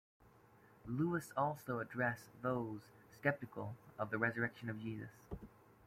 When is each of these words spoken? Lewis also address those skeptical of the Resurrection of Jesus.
Lewis 0.87 1.31
also 1.37 1.77
address 1.77 2.31
those 2.41 2.89
skeptical 3.11 3.75
of 3.99 4.09
the 4.09 4.17
Resurrection 4.17 4.67
of 4.67 4.79
Jesus. 4.81 5.11